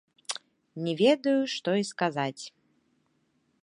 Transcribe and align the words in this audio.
Не 0.85 0.93
ведаю, 1.03 1.37
што 1.57 1.69
і 1.83 1.87
сказаць. 1.93 2.43